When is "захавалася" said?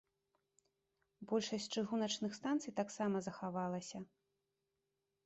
3.27-3.97